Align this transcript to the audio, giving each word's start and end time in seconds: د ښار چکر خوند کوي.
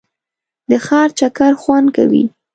د 0.69 0.71
ښار 0.85 1.09
چکر 1.19 1.53
خوند 1.61 1.87
کوي. 1.97 2.23